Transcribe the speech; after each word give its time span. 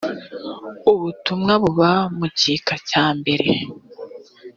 ubutumwa 0.91 1.53
buba 1.63 1.91
mugika 2.17 2.73
cyambere 2.89 3.47